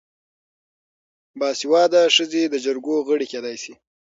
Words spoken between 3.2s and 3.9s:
کیدی شي.